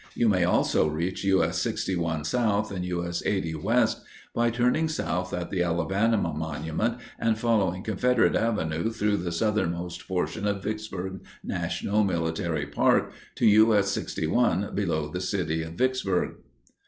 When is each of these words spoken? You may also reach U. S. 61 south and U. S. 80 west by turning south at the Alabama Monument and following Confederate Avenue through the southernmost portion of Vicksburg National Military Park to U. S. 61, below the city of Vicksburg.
You 0.15 0.29
may 0.29 0.45
also 0.45 0.87
reach 0.89 1.23
U. 1.25 1.43
S. 1.43 1.59
61 1.61 2.23
south 2.25 2.71
and 2.71 2.83
U. 2.83 3.05
S. 3.07 3.21
80 3.23 3.53
west 3.53 4.01
by 4.33 4.49
turning 4.49 4.89
south 4.89 5.31
at 5.31 5.51
the 5.51 5.61
Alabama 5.61 6.33
Monument 6.33 6.97
and 7.19 7.37
following 7.37 7.83
Confederate 7.83 8.35
Avenue 8.35 8.89
through 8.89 9.17
the 9.17 9.31
southernmost 9.31 10.07
portion 10.07 10.47
of 10.47 10.63
Vicksburg 10.63 11.21
National 11.43 12.03
Military 12.03 12.65
Park 12.65 13.11
to 13.35 13.45
U. 13.45 13.75
S. 13.75 13.91
61, 13.91 14.73
below 14.73 15.07
the 15.07 15.21
city 15.21 15.61
of 15.61 15.73
Vicksburg. 15.73 16.37